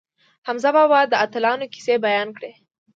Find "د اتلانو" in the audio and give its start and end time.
1.07-1.65